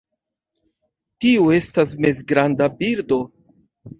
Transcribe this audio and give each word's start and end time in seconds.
Tiu 1.25 1.51
estas 1.57 1.93
mezgranda 2.05 2.69
birdo. 2.79 3.21